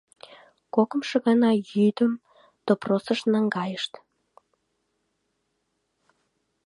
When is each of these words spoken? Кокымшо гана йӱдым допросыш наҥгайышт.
Кокымшо 0.73 1.17
гана 1.25 1.51
йӱдым 1.73 2.13
допросыш 2.65 3.19
наҥгайышт. 3.31 3.93